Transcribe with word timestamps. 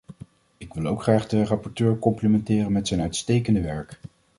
Ik 0.57 0.73
wil 0.73 0.85
ook 0.87 1.01
graag 1.01 1.27
de 1.27 1.45
rapporteur 1.45 1.99
complimenteren 1.99 2.71
met 2.71 2.87
zijn 2.87 3.01
uitstekende 3.01 3.61
werk. 3.61 3.99